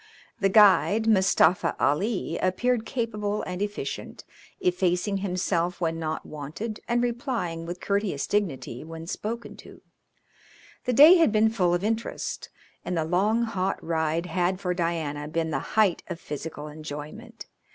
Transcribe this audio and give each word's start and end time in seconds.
The 0.39 0.49
guide, 0.49 1.05
Mustafa 1.05 1.75
Ali, 1.79 2.39
appeared 2.39 2.87
capable 2.87 3.43
and 3.43 3.61
efficient, 3.61 4.23
effacing 4.59 5.17
himself 5.17 5.79
when 5.79 5.99
not 5.99 6.25
wanted 6.25 6.79
and 6.87 7.03
replying 7.03 7.67
with 7.67 7.79
courteous 7.79 8.25
dignity 8.25 8.83
when 8.83 9.05
spoken 9.05 9.55
to. 9.57 9.79
The 10.85 10.93
day 10.93 11.17
had 11.17 11.31
been 11.31 11.49
full 11.51 11.75
of 11.75 11.83
interest, 11.83 12.49
and 12.83 12.97
the 12.97 13.05
long, 13.05 13.43
hot 13.43 13.77
ride 13.85 14.25
had 14.25 14.59
for 14.59 14.73
Diana 14.73 15.27
been 15.27 15.51
the 15.51 15.59
height 15.77 16.01
of 16.07 16.19
physical 16.19 16.67
enjoyment. 16.67 17.45